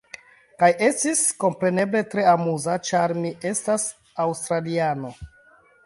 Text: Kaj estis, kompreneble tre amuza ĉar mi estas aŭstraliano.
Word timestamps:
Kaj 0.61 0.69
estis, 0.87 1.21
kompreneble 1.43 2.03
tre 2.15 2.25
amuza 2.33 2.79
ĉar 2.91 3.17
mi 3.21 3.35
estas 3.53 3.89
aŭstraliano. 4.27 5.19